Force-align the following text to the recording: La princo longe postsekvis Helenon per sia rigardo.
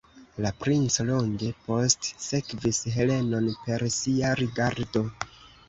La 0.43 0.51
princo 0.61 1.05
longe 1.09 1.49
postsekvis 1.67 2.81
Helenon 2.97 3.53
per 3.69 3.87
sia 3.99 4.35
rigardo. 4.43 5.09